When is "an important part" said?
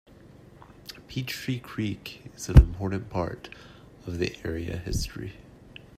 2.49-3.49